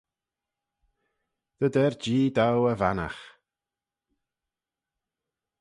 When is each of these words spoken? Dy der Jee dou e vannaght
Dy 1.59 1.67
der 1.75 1.91
Jee 2.01 2.31
dou 2.37 2.61
e 2.71 2.73
vannaght 2.81 3.23